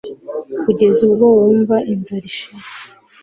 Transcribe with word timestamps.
kugeza 0.63 0.99
ubwo 1.07 1.25
wumva 1.37 1.75
inzara 1.93 2.25
ishize 2.31 2.69